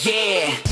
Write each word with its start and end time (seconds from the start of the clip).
Yeah, 0.00 0.71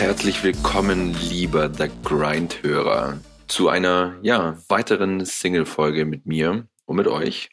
Herzlich 0.00 0.42
willkommen, 0.42 1.14
lieber 1.28 1.70
The 1.70 1.90
Grind-Hörer, 2.02 3.20
zu 3.48 3.68
einer 3.68 4.18
ja, 4.22 4.56
weiteren 4.68 5.26
Single-Folge 5.26 6.06
mit 6.06 6.24
mir 6.24 6.66
und 6.86 6.96
mit 6.96 7.06
euch. 7.06 7.50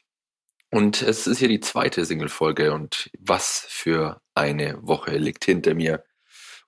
Und 0.72 1.02
es 1.02 1.28
ist 1.28 1.40
hier 1.40 1.50
die 1.50 1.60
zweite 1.60 2.05
Single-Folge 2.05 2.72
und 2.72 3.12
was 3.20 3.66
für 3.68 4.22
eine 4.34 4.78
Woche 4.82 5.18
liegt 5.18 5.44
hinter 5.44 5.74
mir 5.74 6.05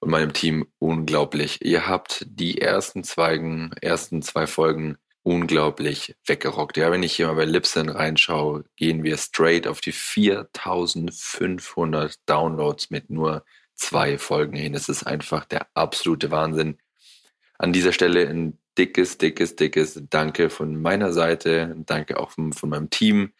und 0.02 0.12
meinem 0.12 0.34
Team 0.34 0.68
unglaublich. 0.80 1.64
Ihr 1.64 1.88
habt 1.88 2.26
die 2.28 2.60
ersten 2.60 3.06
zwei, 3.06 3.40
ersten 3.80 4.22
zwei 4.22 4.48
Folgen 4.48 4.98
unglaublich 5.24 6.14
weggerockt. 6.26 6.76
Ja, 6.76 6.92
wenn 6.92 7.04
ich 7.04 7.16
hier 7.16 7.28
mal 7.28 7.36
bei 7.36 7.46
Libsyn 7.46 7.88
reinschaue, 7.88 8.66
gehen 8.76 9.04
wir 9.04 9.16
straight 9.16 9.66
auf 9.66 9.80
die 9.80 9.94
4500 9.94 12.18
Downloads 12.26 12.90
mit 12.90 13.10
nur 13.10 13.46
zwei 13.80 14.18
Folgen 14.18 14.56
hin. 14.56 14.74
Es 14.76 14.90
ist 14.90 15.04
einfach 15.04 15.46
der 15.46 15.68
absolute 15.74 16.32
Wahnsinn. 16.32 16.78
An 17.58 17.74
dieser 17.74 17.94
Stelle 17.94 18.28
ein 18.28 18.58
dickes, 18.78 19.18
dickes, 19.18 19.56
dickes 19.56 20.02
Danke 20.10 20.50
von 20.50 20.82
meiner 20.82 21.12
Seite. 21.12 21.76
Danke 21.86 22.20
auch 22.20 22.32
von, 22.32 22.54
von 22.54 22.70
meinem 22.70 22.90
Team, 22.90 23.34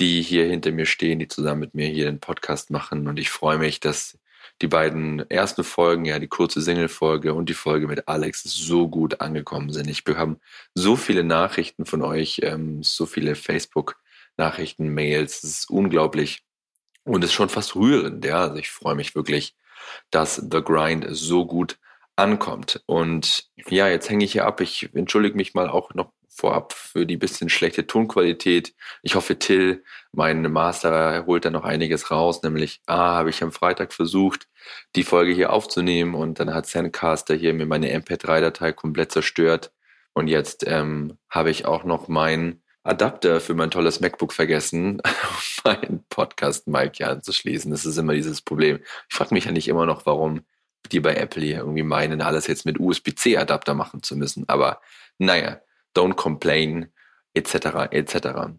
die 0.00 0.22
hier 0.22 0.46
hinter 0.46 0.72
mir 0.72 0.86
stehen, 0.86 1.18
die 1.18 1.28
zusammen 1.28 1.60
mit 1.60 1.74
mir 1.74 1.86
hier 1.88 2.06
den 2.06 2.20
Podcast 2.20 2.70
machen. 2.70 3.06
Und 3.06 3.18
ich 3.18 3.30
freue 3.30 3.58
mich, 3.58 3.80
dass 3.80 4.18
die 4.60 4.66
beiden 4.66 5.28
ersten 5.30 5.64
Folgen, 5.64 6.04
ja, 6.04 6.18
die 6.18 6.28
kurze 6.28 6.60
Single-Folge 6.60 7.34
und 7.34 7.48
die 7.48 7.54
Folge 7.54 7.86
mit 7.86 8.08
Alex 8.08 8.42
so 8.42 8.88
gut 8.88 9.20
angekommen 9.20 9.70
sind. 9.70 9.88
Ich 9.88 10.04
bekomme 10.04 10.38
so 10.74 10.96
viele 10.96 11.24
Nachrichten 11.24 11.86
von 11.86 12.02
euch, 12.02 12.40
ähm, 12.42 12.82
so 12.82 13.06
viele 13.06 13.34
Facebook-Nachrichten, 13.34 14.88
Mails. 14.88 15.42
Es 15.42 15.50
ist 15.58 15.70
unglaublich. 15.70 16.42
Und 17.04 17.24
es 17.24 17.30
ist 17.30 17.34
schon 17.34 17.48
fast 17.48 17.74
rührend, 17.74 18.24
ja. 18.24 18.42
Also 18.42 18.56
ich 18.56 18.70
freue 18.70 18.94
mich 18.94 19.14
wirklich 19.14 19.54
dass 20.10 20.36
The 20.36 20.62
Grind 20.62 21.06
so 21.10 21.46
gut 21.46 21.78
ankommt. 22.16 22.82
Und 22.86 23.46
ja, 23.68 23.88
jetzt 23.88 24.10
hänge 24.10 24.24
ich 24.24 24.32
hier 24.32 24.46
ab. 24.46 24.60
Ich 24.60 24.90
entschuldige 24.94 25.36
mich 25.36 25.54
mal 25.54 25.68
auch 25.68 25.94
noch 25.94 26.12
vorab 26.28 26.72
für 26.72 27.06
die 27.06 27.16
bisschen 27.16 27.48
schlechte 27.48 27.86
Tonqualität. 27.86 28.74
Ich 29.02 29.14
hoffe, 29.14 29.38
Till, 29.38 29.84
mein 30.12 30.42
Master, 30.50 31.26
holt 31.26 31.44
da 31.44 31.50
noch 31.50 31.64
einiges 31.64 32.10
raus. 32.10 32.42
Nämlich, 32.42 32.80
ah, 32.86 33.14
habe 33.14 33.30
ich 33.30 33.42
am 33.42 33.52
Freitag 33.52 33.92
versucht, 33.92 34.48
die 34.96 35.04
Folge 35.04 35.32
hier 35.32 35.52
aufzunehmen 35.52 36.14
und 36.14 36.40
dann 36.40 36.54
hat 36.54 36.66
Sandcaster 36.66 37.34
hier 37.34 37.54
mir 37.54 37.66
meine 37.66 37.92
MP3-Datei 37.94 38.72
komplett 38.72 39.12
zerstört. 39.12 39.72
Und 40.14 40.28
jetzt 40.28 40.64
ähm, 40.66 41.18
habe 41.30 41.50
ich 41.50 41.66
auch 41.66 41.84
noch 41.84 42.08
mein 42.08 42.62
Adapter 42.84 43.40
für 43.40 43.54
mein 43.54 43.70
tolles 43.70 44.00
MacBook 44.00 44.32
vergessen, 44.32 45.00
um 45.04 45.64
meinen 45.64 46.04
Podcast-Mic 46.08 46.96
hier 46.96 47.10
anzuschließen. 47.10 47.70
Das 47.70 47.86
ist 47.86 47.96
immer 47.96 48.14
dieses 48.14 48.42
Problem. 48.42 48.80
Ich 49.08 49.14
frage 49.14 49.34
mich 49.34 49.44
ja 49.44 49.52
nicht 49.52 49.68
immer 49.68 49.86
noch, 49.86 50.06
warum 50.06 50.44
die 50.90 51.00
bei 51.00 51.14
Apple 51.14 51.42
hier 51.42 51.58
irgendwie 51.58 51.84
meinen, 51.84 52.20
alles 52.20 52.46
jetzt 52.48 52.66
mit 52.66 52.80
USB-C-Adapter 52.80 53.74
machen 53.74 54.02
zu 54.02 54.16
müssen. 54.16 54.48
Aber 54.48 54.80
naja, 55.18 55.60
don't 55.96 56.14
complain, 56.14 56.92
etc., 57.34 57.90
etc. 57.90 58.52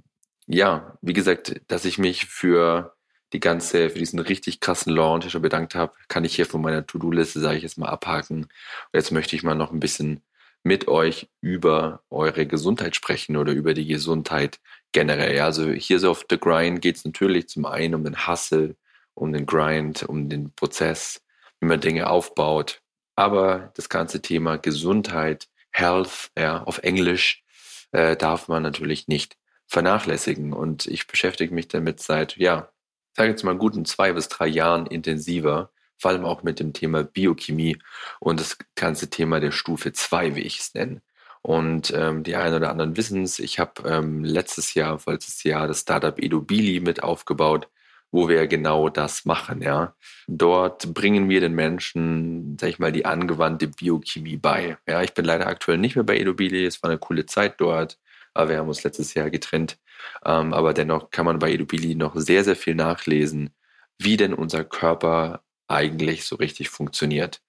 Ja, 0.48 0.98
wie 1.02 1.14
gesagt, 1.14 1.62
dass 1.68 1.86
ich 1.86 1.98
mich 1.98 2.26
für 2.26 2.96
die 3.34 3.40
ganze, 3.40 3.90
für 3.90 4.00
diesen 4.00 4.20
richtig 4.20 4.60
krassen 4.60 4.94
Launch 4.94 5.30
schon 5.30 5.42
bedankt 5.42 5.76
habe, 5.76 5.94
kann 6.08 6.24
ich 6.24 6.36
hier 6.36 6.46
von 6.46 6.62
meiner 6.62 6.86
To-Do-Liste, 6.86 7.40
sage 7.40 7.58
ich 7.58 7.64
jetzt 7.64 7.78
mal, 7.78 7.90
abhaken. 7.90 8.44
Und 8.44 8.50
jetzt 8.94 9.12
möchte 9.12 9.36
ich 9.36 9.44
mal 9.44 9.56
noch 9.56 9.72
ein 9.72 9.80
bisschen 9.80 10.22
mit 10.64 10.88
euch 10.88 11.30
über 11.42 12.04
eure 12.10 12.48
Gesundheit 12.48 12.96
sprechen 12.96 13.38
oder 13.38 13.52
über 13.52 13.74
die 13.74 13.86
Gesundheit 13.86 14.60
generell. 14.94 15.42
Also 15.42 15.70
hier 15.72 16.00
so 16.00 16.12
auf 16.12 16.26
The 16.30 16.40
Grind 16.40 16.82
geht 16.82 16.96
es 16.96 17.06
natürlich 17.06 17.50
zum 17.50 17.66
einen 17.66 17.96
um 17.96 18.04
den 18.04 18.28
Hustle, 18.28 18.76
um 19.14 19.34
den 19.34 19.46
Grind, 19.46 20.04
um 20.04 20.30
den 20.30 20.54
Prozess, 20.56 21.22
wie 21.60 21.68
man 21.68 21.82
Dinge 21.82 22.10
aufbaut. 22.10 22.82
Aber 23.16 23.72
das 23.76 23.90
ganze 23.90 24.22
Thema 24.22 24.58
Gesundheit, 24.58 25.48
Health, 25.72 26.32
ja, 26.38 26.64
auf 26.64 26.80
Englisch, 26.80 27.44
äh, 27.92 28.16
darf 28.16 28.48
man 28.48 28.64
natürlich 28.64 29.08
nicht 29.08 29.38
vernachlässigen. 29.68 30.54
Und 30.54 30.88
ich 30.88 31.08
beschäftige 31.08 31.54
mich 31.54 31.68
damit 31.68 32.00
seit, 32.00 32.38
ja, 32.38 32.72
sage 33.16 33.30
jetzt 33.30 33.44
mal 33.44 33.58
guten 33.58 33.86
zwei 33.86 34.14
bis 34.14 34.30
drei 34.30 34.48
Jahren 34.48 34.86
intensiver 34.88 35.72
vor 36.04 36.12
allem 36.12 36.26
auch 36.26 36.44
mit 36.44 36.60
dem 36.60 36.74
Thema 36.74 37.06
Biochemie 37.06 37.78
und 38.20 38.38
das 38.42 38.58
ganze 38.76 39.10
Thema 39.10 39.40
der 39.40 39.52
Stufe 39.52 39.94
2, 39.94 40.36
wie 40.36 40.42
ich 40.42 40.60
es 40.60 40.74
nenne. 40.74 41.02
Und 41.42 41.94
ähm, 41.96 42.24
die 42.24 42.36
einen 42.36 42.56
oder 42.56 42.70
anderen 42.70 42.98
wissen 42.98 43.24
es, 43.24 43.40
ich 43.40 43.58
habe 43.58 43.88
ähm, 43.88 44.26
letztes 44.26 44.74
Jahr, 44.74 45.00
letztes 45.06 45.44
Jahr 45.44 45.66
das 45.66 45.80
Startup 45.80 46.20
Edubili 46.20 46.82
mit 46.82 47.04
aufgebaut, 47.04 47.70
wo 48.12 48.28
wir 48.28 48.48
genau 48.48 48.90
das 48.90 49.24
machen. 49.24 49.62
Ja, 49.62 49.96
dort 50.28 50.94
bringen 50.94 51.30
wir 51.30 51.40
den 51.40 51.54
Menschen, 51.54 52.58
sag 52.60 52.70
ich 52.70 52.80
mal, 52.80 52.92
die 52.92 53.06
angewandte 53.06 53.70
Biochemie 53.70 54.38
bei. 54.38 54.78
Ja, 54.86 55.02
ich 55.04 55.14
bin 55.14 55.24
leider 55.24 55.48
aktuell 55.48 55.78
nicht 55.78 55.96
mehr 55.96 56.04
bei 56.04 56.18
Edubili. 56.18 56.66
Es 56.66 56.84
war 56.84 56.90
eine 56.90 57.00
coole 57.00 57.26
Zeit 57.26 57.62
dort, 57.62 57.98
aber 58.34 58.50
wir 58.50 58.58
haben 58.58 58.68
uns 58.68 58.84
letztes 58.84 59.14
Jahr 59.14 59.30
getrennt. 59.30 59.78
Ähm, 60.26 60.54
aber 60.54 60.74
dennoch 60.74 61.12
kann 61.12 61.26
man 61.26 61.40
bei 61.40 61.54
Edubili 61.54 61.96
noch 61.96 62.14
sehr, 62.18 62.44
sehr 62.44 62.58
viel 62.58 62.76
nachlesen, 62.76 63.52
wie 63.98 64.18
denn 64.18 64.34
unser 64.34 64.66
Körper 64.66 65.42
eigentlich 65.74 66.26
so 66.26 66.36
richtig 66.36 66.70
funktioniert. 66.70 67.42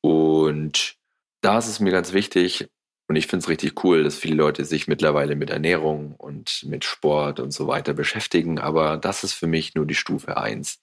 Und 0.00 0.96
da 1.40 1.58
ist 1.58 1.68
es 1.68 1.80
mir 1.80 1.92
ganz 1.92 2.12
wichtig, 2.12 2.68
und 3.08 3.16
ich 3.16 3.26
finde 3.26 3.42
es 3.42 3.48
richtig 3.48 3.82
cool, 3.84 4.04
dass 4.04 4.16
viele 4.16 4.36
Leute 4.36 4.64
sich 4.64 4.86
mittlerweile 4.86 5.34
mit 5.34 5.50
Ernährung 5.50 6.14
und 6.16 6.64
mit 6.66 6.84
Sport 6.84 7.40
und 7.40 7.50
so 7.50 7.66
weiter 7.66 7.92
beschäftigen, 7.92 8.60
aber 8.60 8.98
das 8.98 9.24
ist 9.24 9.32
für 9.32 9.48
mich 9.48 9.74
nur 9.74 9.84
die 9.84 9.96
Stufe 9.96 10.36
1. 10.36 10.80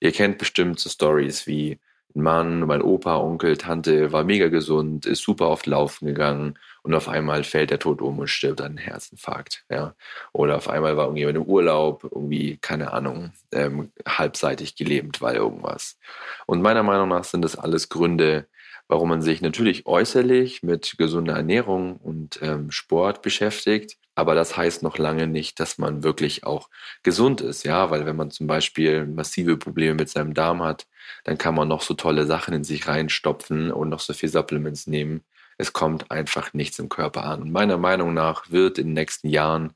Ihr 0.00 0.10
kennt 0.12 0.38
bestimmt 0.38 0.80
so 0.80 0.90
Stories 0.90 1.46
wie 1.46 1.78
Mann, 2.14 2.60
mein 2.60 2.82
Opa, 2.82 3.18
Onkel, 3.18 3.56
Tante 3.56 4.12
war 4.12 4.24
mega 4.24 4.48
gesund, 4.48 5.06
ist 5.06 5.22
super 5.22 5.48
oft 5.48 5.66
laufen 5.66 6.06
gegangen 6.06 6.58
und 6.82 6.94
auf 6.94 7.08
einmal 7.08 7.44
fällt 7.44 7.70
der 7.70 7.78
tot 7.78 8.00
um 8.00 8.18
und 8.18 8.28
stirbt 8.28 8.60
an 8.60 8.68
einem 8.68 8.78
Herzinfarkt. 8.78 9.64
Ja? 9.70 9.94
Oder 10.32 10.56
auf 10.56 10.68
einmal 10.68 10.96
war 10.96 11.04
irgendjemand 11.04 11.36
im 11.36 11.44
Urlaub, 11.44 12.04
irgendwie, 12.04 12.56
keine 12.56 12.92
Ahnung, 12.92 13.32
ähm, 13.52 13.92
halbseitig 14.06 14.74
gelähmt, 14.74 15.20
weil 15.20 15.36
irgendwas. 15.36 15.98
Und 16.46 16.62
meiner 16.62 16.82
Meinung 16.82 17.08
nach 17.08 17.24
sind 17.24 17.42
das 17.42 17.56
alles 17.56 17.88
Gründe, 17.88 18.46
warum 18.88 19.10
man 19.10 19.22
sich 19.22 19.42
natürlich 19.42 19.86
äußerlich 19.86 20.62
mit 20.62 20.96
gesunder 20.96 21.34
Ernährung 21.34 21.96
und 21.96 22.40
ähm, 22.42 22.70
Sport 22.70 23.22
beschäftigt. 23.22 23.98
Aber 24.18 24.34
das 24.34 24.56
heißt 24.56 24.82
noch 24.82 24.98
lange 24.98 25.26
nicht, 25.26 25.60
dass 25.60 25.78
man 25.78 26.02
wirklich 26.02 26.44
auch 26.44 26.68
gesund 27.02 27.40
ist, 27.40 27.64
ja, 27.64 27.90
weil 27.90 28.06
wenn 28.06 28.16
man 28.16 28.30
zum 28.30 28.46
Beispiel 28.46 29.06
massive 29.06 29.56
Probleme 29.56 29.94
mit 29.94 30.08
seinem 30.08 30.34
Darm 30.34 30.62
hat, 30.62 30.86
dann 31.24 31.38
kann 31.38 31.54
man 31.54 31.68
noch 31.68 31.82
so 31.82 31.94
tolle 31.94 32.26
Sachen 32.26 32.54
in 32.54 32.64
sich 32.64 32.88
reinstopfen 32.88 33.70
und 33.70 33.88
noch 33.88 34.00
so 34.00 34.12
viel 34.12 34.28
Supplements 34.28 34.86
nehmen 34.86 35.22
es 35.58 35.72
kommt 35.72 36.10
einfach 36.10 36.54
nichts 36.54 36.78
im 36.78 36.88
Körper 36.88 37.24
an. 37.24 37.42
Und 37.42 37.52
meiner 37.52 37.76
Meinung 37.76 38.14
nach 38.14 38.50
wird 38.50 38.78
in 38.78 38.88
den 38.88 38.94
nächsten 38.94 39.28
Jahren 39.28 39.72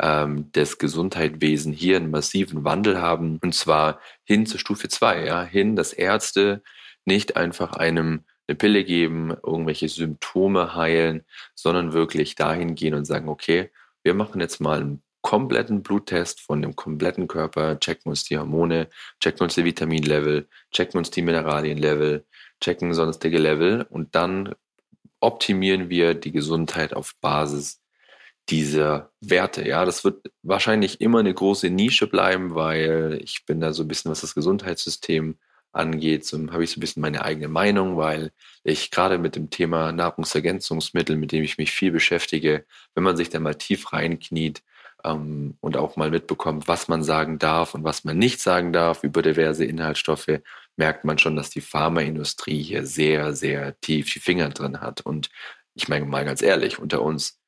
ähm, 0.00 0.50
das 0.52 0.78
Gesundheitswesen 0.78 1.72
hier 1.72 1.98
einen 1.98 2.10
massiven 2.10 2.64
Wandel 2.64 3.00
haben. 3.00 3.38
Und 3.42 3.54
zwar 3.54 4.00
hin 4.24 4.46
zur 4.46 4.58
Stufe 4.58 4.88
2, 4.88 5.26
ja, 5.26 5.44
hin, 5.44 5.76
dass 5.76 5.92
Ärzte 5.92 6.62
nicht 7.04 7.36
einfach 7.36 7.74
einem 7.74 8.24
eine 8.48 8.56
Pille 8.56 8.84
geben, 8.84 9.36
irgendwelche 9.44 9.88
Symptome 9.88 10.76
heilen, 10.76 11.24
sondern 11.54 11.92
wirklich 11.92 12.36
dahin 12.36 12.76
gehen 12.76 12.94
und 12.94 13.04
sagen, 13.04 13.28
okay, 13.28 13.70
wir 14.06 14.14
machen 14.14 14.40
jetzt 14.40 14.60
mal 14.60 14.80
einen 14.80 15.02
kompletten 15.20 15.82
Bluttest 15.82 16.40
von 16.40 16.62
dem 16.62 16.76
kompletten 16.76 17.26
Körper, 17.26 17.80
checken 17.80 18.08
uns 18.08 18.22
die 18.22 18.38
Hormone, 18.38 18.88
checken 19.20 19.42
uns 19.42 19.56
die 19.56 19.64
Vitaminlevel, 19.64 20.48
checken 20.70 20.98
uns 20.98 21.10
die 21.10 21.22
Mineralienlevel, 21.22 22.24
checken 22.60 22.94
sonstige 22.94 23.38
Level 23.38 23.84
und 23.90 24.14
dann 24.14 24.54
optimieren 25.18 25.90
wir 25.90 26.14
die 26.14 26.30
Gesundheit 26.30 26.94
auf 26.94 27.16
Basis 27.20 27.82
dieser 28.48 29.10
Werte. 29.20 29.66
Ja, 29.66 29.84
das 29.84 30.04
wird 30.04 30.30
wahrscheinlich 30.44 31.00
immer 31.00 31.18
eine 31.18 31.34
große 31.34 31.68
Nische 31.70 32.06
bleiben, 32.06 32.54
weil 32.54 33.18
ich 33.20 33.44
bin 33.44 33.60
da 33.60 33.72
so 33.72 33.82
ein 33.82 33.88
bisschen, 33.88 34.12
was 34.12 34.20
das 34.20 34.36
Gesundheitssystem 34.36 35.36
angeht, 35.76 36.24
so 36.24 36.38
habe 36.52 36.64
ich 36.64 36.70
so 36.70 36.78
ein 36.78 36.80
bisschen 36.80 37.02
meine 37.02 37.24
eigene 37.24 37.48
Meinung, 37.48 37.96
weil 37.96 38.32
ich 38.64 38.90
gerade 38.90 39.18
mit 39.18 39.36
dem 39.36 39.50
Thema 39.50 39.92
Nahrungsergänzungsmittel, 39.92 41.16
mit 41.16 41.32
dem 41.32 41.42
ich 41.42 41.58
mich 41.58 41.70
viel 41.72 41.92
beschäftige, 41.92 42.64
wenn 42.94 43.04
man 43.04 43.16
sich 43.16 43.28
da 43.30 43.40
mal 43.40 43.54
tief 43.54 43.92
reinkniet 43.92 44.62
ähm, 45.04 45.56
und 45.60 45.76
auch 45.76 45.96
mal 45.96 46.10
mitbekommt, 46.10 46.68
was 46.68 46.88
man 46.88 47.02
sagen 47.04 47.38
darf 47.38 47.74
und 47.74 47.84
was 47.84 48.04
man 48.04 48.18
nicht 48.18 48.40
sagen 48.40 48.72
darf 48.72 49.04
über 49.04 49.22
diverse 49.22 49.64
Inhaltsstoffe, 49.64 50.40
merkt 50.76 51.04
man 51.04 51.18
schon, 51.18 51.36
dass 51.36 51.50
die 51.50 51.60
Pharmaindustrie 51.60 52.62
hier 52.62 52.86
sehr, 52.86 53.34
sehr 53.34 53.78
tief 53.80 54.12
die 54.12 54.20
Finger 54.20 54.50
drin 54.50 54.80
hat. 54.80 55.00
Und 55.02 55.30
ich 55.74 55.88
meine 55.88 56.06
mal 56.06 56.24
ganz 56.24 56.42
ehrlich, 56.42 56.78
unter 56.78 57.02
uns, 57.02 57.40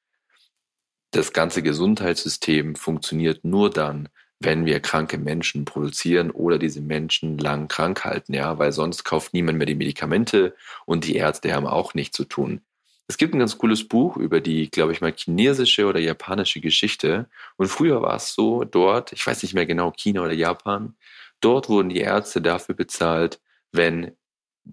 das 1.10 1.32
ganze 1.32 1.62
Gesundheitssystem 1.62 2.76
funktioniert 2.76 3.44
nur 3.44 3.70
dann, 3.70 4.08
wenn 4.40 4.66
wir 4.66 4.80
kranke 4.80 5.18
Menschen 5.18 5.64
produzieren 5.64 6.30
oder 6.30 6.58
diese 6.58 6.80
Menschen 6.80 7.38
lang 7.38 7.68
krank 7.68 8.04
halten, 8.04 8.34
ja, 8.34 8.58
weil 8.58 8.72
sonst 8.72 9.04
kauft 9.04 9.34
niemand 9.34 9.58
mehr 9.58 9.66
die 9.66 9.74
Medikamente 9.74 10.54
und 10.86 11.04
die 11.06 11.16
Ärzte 11.16 11.52
haben 11.52 11.66
auch 11.66 11.94
nichts 11.94 12.16
zu 12.16 12.24
tun. 12.24 12.60
Es 13.08 13.16
gibt 13.16 13.34
ein 13.34 13.38
ganz 13.38 13.56
cooles 13.56 13.88
Buch 13.88 14.16
über 14.16 14.40
die, 14.40 14.70
glaube 14.70 14.92
ich 14.92 15.00
mal, 15.00 15.14
chinesische 15.16 15.86
oder 15.86 15.98
japanische 15.98 16.60
Geschichte. 16.60 17.26
Und 17.56 17.68
früher 17.68 18.02
war 18.02 18.16
es 18.16 18.34
so, 18.34 18.64
dort, 18.64 19.12
ich 19.12 19.26
weiß 19.26 19.42
nicht 19.42 19.54
mehr 19.54 19.64
genau, 19.64 19.92
China 19.92 20.22
oder 20.22 20.34
Japan, 20.34 20.94
dort 21.40 21.70
wurden 21.70 21.88
die 21.88 22.00
Ärzte 22.00 22.42
dafür 22.42 22.74
bezahlt, 22.74 23.40
wenn 23.72 24.12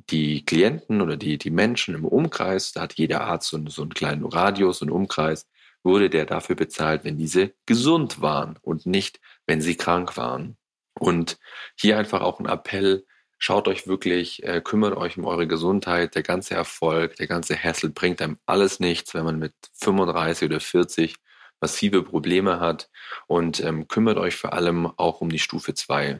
die 0.09 0.43
Klienten 0.43 1.01
oder 1.01 1.15
die, 1.15 1.37
die 1.37 1.49
Menschen 1.49 1.95
im 1.95 2.05
Umkreis, 2.05 2.73
da 2.73 2.81
hat 2.81 2.95
jeder 2.95 3.21
Arzt 3.21 3.47
so, 3.47 3.69
so 3.69 3.83
einen 3.83 3.93
kleinen 3.93 4.25
Radius 4.25 4.81
und 4.81 4.91
Umkreis, 4.91 5.47
wurde 5.85 6.09
der 6.09 6.25
dafür 6.25 6.55
bezahlt, 6.55 7.03
wenn 7.03 7.17
diese 7.17 7.53
gesund 7.65 8.21
waren 8.21 8.57
und 8.61 8.85
nicht, 8.85 9.21
wenn 9.45 9.61
sie 9.61 9.77
krank 9.77 10.17
waren. 10.17 10.57
Und 10.97 11.37
hier 11.75 11.97
einfach 11.97 12.21
auch 12.21 12.39
ein 12.39 12.47
Appell, 12.47 13.05
schaut 13.37 13.67
euch 13.67 13.87
wirklich, 13.87 14.43
äh, 14.43 14.61
kümmert 14.61 14.97
euch 14.97 15.17
um 15.17 15.25
eure 15.25 15.47
Gesundheit. 15.47 16.15
Der 16.15 16.23
ganze 16.23 16.55
Erfolg, 16.55 17.15
der 17.17 17.27
ganze 17.27 17.55
Hassel 17.55 17.91
bringt 17.91 18.21
einem 18.21 18.39
alles 18.45 18.79
nichts, 18.79 19.13
wenn 19.13 19.25
man 19.25 19.39
mit 19.39 19.53
35 19.73 20.49
oder 20.49 20.59
40 20.59 21.15
massive 21.61 22.03
Probleme 22.03 22.59
hat 22.59 22.89
und 23.27 23.63
ähm, 23.63 23.87
kümmert 23.87 24.17
euch 24.17 24.35
vor 24.35 24.53
allem 24.53 24.87
auch 24.97 25.21
um 25.21 25.29
die 25.29 25.39
Stufe 25.39 25.73
2. 25.73 26.19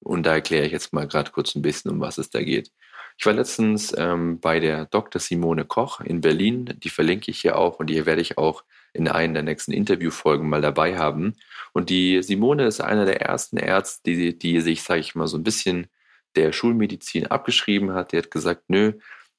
Und 0.00 0.24
da 0.24 0.34
erkläre 0.34 0.66
ich 0.66 0.72
jetzt 0.72 0.92
mal 0.92 1.08
gerade 1.08 1.30
kurz 1.32 1.54
ein 1.54 1.62
bisschen, 1.62 1.90
um 1.90 2.00
was 2.00 2.18
es 2.18 2.30
da 2.30 2.42
geht. 2.42 2.70
Ich 3.18 3.26
war 3.26 3.32
letztens 3.32 3.92
ähm, 3.98 4.38
bei 4.38 4.60
der 4.60 4.86
Dr. 4.86 5.20
Simone 5.20 5.64
Koch 5.64 6.00
in 6.00 6.20
Berlin, 6.20 6.74
die 6.78 6.88
verlinke 6.88 7.30
ich 7.32 7.40
hier 7.40 7.58
auch 7.58 7.80
und 7.80 7.88
die 7.88 8.06
werde 8.06 8.22
ich 8.22 8.38
auch 8.38 8.62
in 8.92 9.08
einer 9.08 9.34
der 9.34 9.42
nächsten 9.42 9.72
Interviewfolgen 9.72 10.48
mal 10.48 10.60
dabei 10.60 10.98
haben. 10.98 11.34
Und 11.72 11.90
die 11.90 12.22
Simone 12.22 12.66
ist 12.66 12.80
einer 12.80 13.04
der 13.04 13.20
ersten 13.20 13.56
Ärzte, 13.56 14.10
die, 14.10 14.38
die 14.38 14.60
sich, 14.60 14.82
sage 14.82 15.00
ich 15.00 15.14
mal, 15.14 15.26
so 15.26 15.36
ein 15.36 15.44
bisschen 15.44 15.88
der 16.36 16.52
Schulmedizin 16.52 17.26
abgeschrieben 17.26 17.92
hat. 17.92 18.12
Der 18.12 18.22
hat 18.22 18.30
gesagt, 18.30 18.64
nö, 18.68 18.92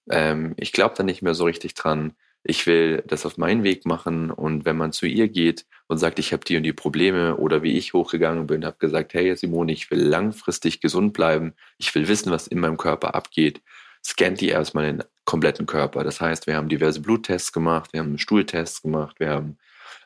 ähm, 0.09 0.53
ich 0.57 0.71
glaube 0.71 0.95
da 0.97 1.03
nicht 1.03 1.21
mehr 1.21 1.33
so 1.33 1.45
richtig 1.45 1.73
dran. 1.73 2.13
Ich 2.43 2.65
will 2.67 3.03
das 3.05 3.25
auf 3.25 3.37
meinen 3.37 3.63
Weg 3.63 3.85
machen. 3.85 4.31
Und 4.31 4.65
wenn 4.65 4.77
man 4.77 4.91
zu 4.91 5.05
ihr 5.05 5.27
geht 5.27 5.65
und 5.87 5.97
sagt, 5.97 6.19
ich 6.19 6.31
habe 6.33 6.45
die 6.45 6.57
und 6.57 6.63
die 6.63 6.73
Probleme 6.73 7.37
oder 7.37 7.63
wie 7.63 7.77
ich 7.77 7.93
hochgegangen 7.93 8.47
bin, 8.47 8.65
habe 8.65 8.77
gesagt, 8.77 9.13
hey 9.13 9.35
Simone, 9.35 9.71
ich 9.71 9.91
will 9.91 10.01
langfristig 10.01 10.81
gesund 10.81 11.13
bleiben. 11.13 11.53
Ich 11.77 11.93
will 11.95 12.07
wissen, 12.07 12.31
was 12.31 12.47
in 12.47 12.59
meinem 12.59 12.77
Körper 12.77 13.15
abgeht. 13.15 13.61
Scannt 14.05 14.39
die 14.39 14.49
erstmal 14.49 14.85
den 14.85 15.03
kompletten 15.29 15.67
Körper. 15.67 16.03
Das 16.03 16.19
heißt, 16.19 16.47
wir 16.47 16.55
haben 16.55 16.69
diverse 16.69 17.01
Bluttests 17.01 17.53
gemacht, 17.53 17.93
wir 17.93 17.99
haben 17.99 18.17
Stuhltests 18.17 18.81
gemacht, 18.81 19.19
wir 19.19 19.29
haben 19.29 19.59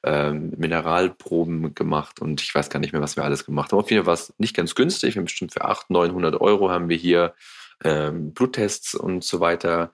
ähm, 0.04 0.52
Mineralproben 0.58 1.74
gemacht 1.74 2.20
und 2.20 2.42
ich 2.42 2.54
weiß 2.54 2.70
gar 2.70 2.82
nicht 2.82 2.92
mehr, 2.92 3.02
was 3.02 3.16
wir 3.16 3.24
alles 3.24 3.46
gemacht 3.46 3.72
haben. 3.72 3.80
Auf 3.80 3.90
jeden 3.90 4.04
Fall 4.04 4.08
war 4.08 4.16
es 4.16 4.34
nicht 4.38 4.54
ganz 4.54 4.76
günstig. 4.76 5.16
Wir 5.16 5.22
haben 5.22 5.26
bestimmt 5.26 5.54
für 5.54 5.64
800, 5.64 6.12
900 6.12 6.42
Euro 6.42 6.70
haben 6.70 6.90
wir 6.90 6.98
hier 6.98 7.34
ähm, 7.86 8.34
Bluttests 8.34 8.96
und 8.96 9.24
so 9.24 9.40
weiter 9.40 9.94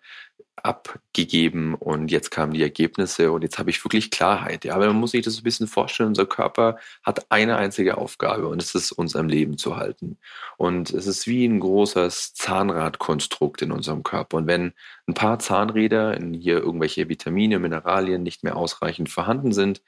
abgegeben 0.65 1.75
und 1.75 2.11
jetzt 2.11 2.31
kamen 2.31 2.53
die 2.53 2.61
Ergebnisse 2.61 3.31
und 3.31 3.43
jetzt 3.43 3.59
habe 3.59 3.69
ich 3.69 3.83
wirklich 3.83 4.11
Klarheit. 4.11 4.65
Ja, 4.65 4.75
aber 4.75 4.87
man 4.87 4.97
muss 4.97 5.11
sich 5.11 5.23
das 5.23 5.37
ein 5.37 5.43
bisschen 5.43 5.67
vorstellen, 5.67 6.09
unser 6.09 6.25
Körper 6.25 6.77
hat 7.03 7.31
eine 7.31 7.57
einzige 7.57 7.97
Aufgabe 7.97 8.47
und 8.47 8.61
es 8.61 8.75
ist, 8.75 8.91
uns 8.91 9.15
am 9.15 9.27
Leben 9.27 9.57
zu 9.57 9.77
halten. 9.77 10.17
Und 10.57 10.91
es 10.91 11.07
ist 11.07 11.27
wie 11.27 11.45
ein 11.45 11.59
großes 11.59 12.33
Zahnradkonstrukt 12.33 13.61
in 13.61 13.71
unserem 13.71 14.03
Körper. 14.03 14.37
Und 14.37 14.47
wenn 14.47 14.73
ein 15.07 15.13
paar 15.13 15.39
Zahnräder 15.39 16.15
in 16.15 16.33
hier 16.33 16.57
irgendwelche 16.57 17.09
Vitamine, 17.09 17.59
Mineralien 17.59 18.23
nicht 18.23 18.43
mehr 18.43 18.55
ausreichend 18.55 19.09
vorhanden 19.09 19.53
sind, 19.53 19.81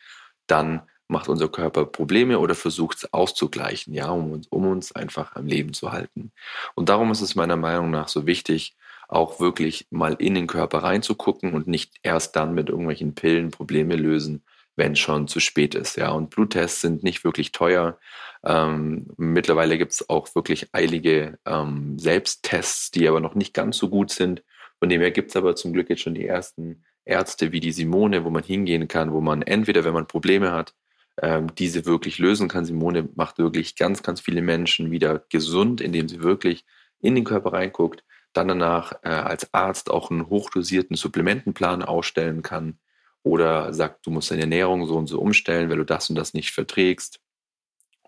dann 0.48 0.82
macht 1.12 1.30
unser 1.30 1.50
Körper 1.50 1.86
Probleme 1.86 2.40
oder 2.40 2.56
versucht 2.56 2.98
es 2.98 3.14
auszugleichen, 3.14 3.94
ja, 3.94 4.10
um 4.10 4.32
uns, 4.32 4.48
um 4.48 4.66
uns 4.66 4.92
einfach 4.94 5.36
am 5.36 5.46
Leben 5.46 5.74
zu 5.74 5.92
halten. 5.92 6.32
Und 6.74 6.90
darum 6.90 7.12
ist 7.12 7.22
es 7.22 7.36
meiner 7.36 7.58
Meinung 7.58 7.92
nach 7.92 8.08
so 8.08 8.26
wichtig, 8.26 8.76
auch 9.12 9.40
wirklich 9.40 9.88
mal 9.92 10.14
in 10.14 10.36
den 10.36 10.48
Körper 10.48 10.80
reinzugucken 10.80 11.54
und 11.54 11.68
nicht 11.68 11.96
erst 12.02 12.36
dann 12.36 12.54
mit 12.54 12.70
irgendwelchen 12.70 13.14
Pillen 13.14 13.52
Probleme 13.52 13.96
lösen, 13.96 14.44
wenn 14.78 14.96
schon 14.96 15.28
zu 15.28 15.42
spät 15.42 15.76
ist. 15.76 15.98
Ja, 15.98 16.12
und 16.12 16.30
Bluttests 16.30 16.82
sind 16.82 17.04
nicht 17.04 17.24
wirklich 17.26 17.52
teuer. 17.52 18.00
Ähm, 18.44 19.08
mittlerweile 19.18 19.78
gibt 19.78 19.92
es 19.92 20.10
auch 20.10 20.34
wirklich 20.34 20.70
eilige 20.72 21.38
ähm, 21.46 22.00
Selbsttests, 22.00 22.92
die 22.92 23.08
aber 23.08 23.20
noch 23.20 23.36
nicht 23.36 23.54
ganz 23.54 23.78
so 23.78 23.90
gut 23.90 24.12
sind. 24.12 24.44
Von 24.80 24.88
dem 24.88 25.02
her 25.02 25.12
gibt 25.12 25.30
es 25.30 25.36
aber 25.36 25.56
zum 25.56 25.74
Glück 25.74 25.90
jetzt 25.90 26.02
schon 26.02 26.16
die 26.16 26.26
ersten 26.26 26.84
Ärzte 27.04 27.52
wie 27.52 27.60
die 27.60 27.74
Simone, 27.74 28.24
wo 28.24 28.30
man 28.30 28.44
hingehen 28.44 28.88
kann, 28.88 29.12
wo 29.12 29.20
man 29.20 29.42
entweder, 29.42 29.84
wenn 29.84 29.94
man 29.94 30.08
Probleme 30.08 30.54
hat, 30.54 30.74
ähm, 31.22 31.54
diese 31.56 31.86
wirklich 31.86 32.18
lösen 32.18 32.48
kann. 32.48 32.64
Simone 32.64 33.10
macht 33.16 33.40
wirklich 33.40 33.76
ganz, 33.76 34.04
ganz 34.04 34.22
viele 34.22 34.42
Menschen 34.42 34.90
wieder 34.90 35.26
gesund, 35.30 35.82
indem 35.82 36.08
sie 36.08 36.24
wirklich 36.24 36.66
in 37.02 37.16
den 37.16 37.26
Körper 37.26 37.52
reinguckt, 37.52 38.06
dann 38.34 38.48
danach 38.48 38.94
äh, 39.04 39.10
als 39.10 39.54
Arzt 39.54 39.90
auch 39.90 40.12
einen 40.12 40.30
hochdosierten 40.30 40.96
Supplementenplan 40.96 41.84
ausstellen 41.84 42.42
kann 42.42 42.80
oder 43.24 43.74
sagt, 43.74 44.06
du 44.06 44.12
musst 44.12 44.32
deine 44.32 44.42
Ernährung 44.42 44.88
so 44.88 44.98
und 44.98 45.08
so 45.08 45.20
umstellen, 45.20 45.70
weil 45.70 45.78
du 45.78 45.86
das 45.86 46.10
und 46.10 46.16
das 46.16 46.34
nicht 46.34 46.52
verträgst. 46.52 47.20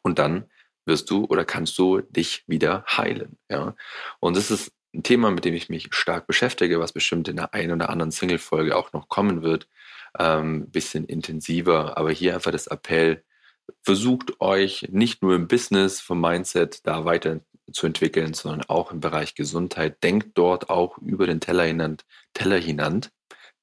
Und 0.01 0.19
dann 0.19 0.45
wirst 0.85 1.09
du 1.09 1.25
oder 1.25 1.45
kannst 1.45 1.77
du 1.77 2.01
dich 2.01 2.43
wieder 2.47 2.83
heilen. 2.87 3.37
Ja? 3.49 3.75
Und 4.19 4.37
das 4.37 4.51
ist 4.51 4.71
ein 4.93 5.03
Thema, 5.03 5.31
mit 5.31 5.45
dem 5.45 5.53
ich 5.53 5.69
mich 5.69 5.89
stark 5.91 6.27
beschäftige, 6.27 6.79
was 6.79 6.91
bestimmt 6.91 7.27
in 7.27 7.37
der 7.37 7.53
einen 7.53 7.73
oder 7.73 7.89
anderen 7.89 8.11
Single-Folge 8.11 8.75
auch 8.75 8.93
noch 8.93 9.09
kommen 9.09 9.41
wird. 9.41 9.67
Ähm, 10.19 10.69
bisschen 10.69 11.05
intensiver, 11.05 11.97
aber 11.97 12.11
hier 12.11 12.35
einfach 12.35 12.51
das 12.51 12.67
Appell, 12.67 13.23
versucht 13.81 14.39
euch 14.39 14.87
nicht 14.91 15.23
nur 15.23 15.35
im 15.35 15.47
Business 15.47 16.01
vom 16.01 16.21
Mindset 16.21 16.85
da 16.85 17.05
weiter 17.05 17.39
zu 17.71 17.87
entwickeln, 17.87 18.33
sondern 18.33 18.63
auch 18.69 18.91
im 18.91 18.99
Bereich 18.99 19.35
Gesundheit. 19.35 20.03
Denkt 20.03 20.37
dort 20.37 20.69
auch 20.69 20.97
über 20.97 21.27
den 21.27 21.39
Teller 21.39 21.63
hinan, 21.63 21.97
Teller 22.33 22.57
hinan, 22.57 23.05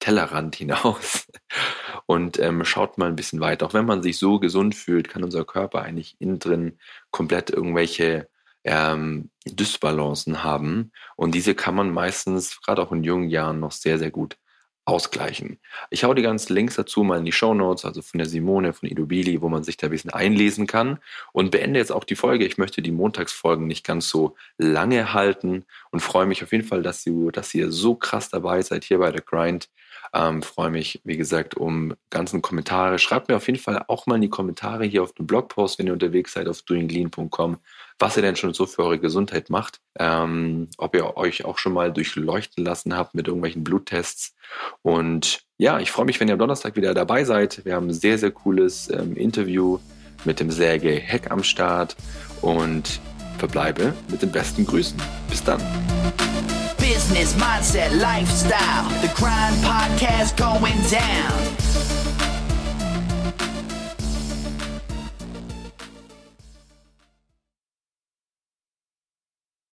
Tellerrand 0.01 0.57
hinaus 0.57 1.27
und 2.07 2.39
ähm, 2.39 2.65
schaut 2.65 2.99
mal 2.99 3.09
ein 3.09 3.17
bisschen 3.17 3.41
weiter. 3.41 3.67
Auch 3.67 3.75
wenn 3.75 3.87
man 3.87 4.03
sich 4.03 4.19
so 4.19 4.41
gesund 4.41 4.75
fühlt, 4.75 5.09
kann 5.09 5.23
unser 5.23 5.45
Körper 5.45 5.83
eigentlich 5.83 6.17
innen 6.19 6.39
drin 6.39 6.79
komplett 7.11 7.51
irgendwelche 7.51 8.29
ähm, 8.65 9.31
Dysbalancen 9.47 10.43
haben. 10.43 10.93
Und 11.17 11.35
diese 11.35 11.55
kann 11.55 11.75
man 11.75 11.91
meistens, 11.93 12.61
gerade 12.63 12.83
auch 12.83 12.93
in 12.93 13.05
jungen 13.05 13.29
Jahren, 13.29 13.61
noch 13.61 13.73
sehr, 13.73 13.99
sehr 13.99 14.11
gut 14.11 14.37
ausgleichen. 14.85 15.59
Ich 15.91 16.05
hau 16.05 16.15
die 16.15 16.23
ganzen 16.23 16.55
Links 16.55 16.75
dazu 16.75 17.05
mal 17.05 17.19
in 17.19 17.25
die 17.25 17.33
Show 17.33 17.55
Notes, 17.55 17.85
also 17.85 18.03
von 18.03 18.19
der 18.19 18.27
Simone, 18.27 18.73
von 18.73 18.89
Idubili, 18.89 19.41
wo 19.41 19.49
man 19.49 19.63
sich 19.63 19.77
da 19.77 19.87
ein 19.87 19.91
bisschen 19.91 20.11
einlesen 20.11 20.67
kann 20.67 20.99
und 21.33 21.51
beende 21.51 21.79
jetzt 21.79 21.93
auch 21.93 22.05
die 22.05 22.17
Folge. 22.17 22.47
Ich 22.47 22.59
möchte 22.59 22.83
die 22.83 22.91
Montagsfolgen 22.91 23.67
nicht 23.67 23.87
ganz 23.87 24.09
so 24.09 24.37
lange 24.59 25.13
halten 25.13 25.65
und 25.91 26.01
freue 26.01 26.27
mich 26.27 26.43
auf 26.43 26.53
jeden 26.53 26.67
Fall, 26.67 26.83
dass 26.83 27.07
ihr, 27.07 27.31
dass 27.33 27.55
ihr 27.55 27.71
so 27.71 27.95
krass 27.95 28.29
dabei 28.31 28.63
seid 28.63 28.85
hier 28.85 28.99
bei 28.99 29.13
The 29.13 29.23
Grind. 29.25 29.69
Ähm, 30.13 30.43
freue 30.43 30.71
mich, 30.71 31.01
wie 31.05 31.17
gesagt, 31.17 31.57
um 31.57 31.95
ganzen 32.11 32.43
Kommentare. 32.43 32.99
Schreibt 32.99 33.29
mir 33.29 33.37
auf 33.37 33.47
jeden 33.47 33.61
Fall 33.61 33.85
auch 33.87 34.07
mal 34.07 34.17
in 34.17 34.23
die 34.23 34.29
Kommentare 34.29 34.85
hier 34.85 35.03
auf 35.03 35.13
dem 35.13 35.27
Blogpost, 35.27 35.79
wenn 35.79 35.87
ihr 35.87 35.93
unterwegs 35.93 36.33
seid 36.33 36.49
auf 36.49 36.63
doinglean.com, 36.63 37.59
was 38.01 38.17
ihr 38.17 38.23
denn 38.23 38.37
schon 38.37 38.55
so 38.55 38.67
für 38.67 38.83
eure 38.83 38.99
Gesundheit 38.99 39.51
macht. 39.51 39.81
Ähm, 39.99 40.69
ob 40.79 40.95
ihr 40.95 41.17
euch 41.17 41.45
auch 41.45 41.59
schon 41.59 41.75
mal 41.75 41.93
durchleuchten 41.93 42.65
lassen 42.65 42.97
habt 42.97 43.15
mit 43.15 43.29
irgendwelchen 43.29 43.63
Bluttests. 43.63 44.35
Und 44.83 45.43
ja, 45.59 45.79
ich 45.79 45.91
freue 45.91 46.07
mich, 46.07 46.19
wenn 46.19 46.29
ihr 46.29 46.35
am 46.35 46.39
Donnerstag 46.41 46.77
wieder 46.77 46.95
dabei 46.95 47.25
seid. 47.25 47.65
Wir 47.65 47.75
haben 47.75 47.89
ein 47.89 47.95
sehr, 47.95 48.19
sehr 48.19 48.31
cooles 48.31 48.91
ähm, 48.91 49.15
Interview 49.15 49.79
mit 50.25 50.41
dem 50.41 50.51
Sergei 50.51 50.99
Heck 50.99 51.31
am 51.31 51.43
Start 51.43 51.97
und 52.41 53.01
verbleibe 53.39 53.95
mit 54.09 54.23
den 54.23 54.33
besten 54.33 54.67
Grüßen. 54.67 55.01
Bis 55.29 55.45
dann. 55.45 55.61
Business, 56.79 57.37
mindset, 57.37 57.93
lifestyle. 57.93 58.87
The 59.03 59.09
Grind 59.15 59.63
Podcast 59.63 60.37
going 60.37 60.75
down. 60.91 61.60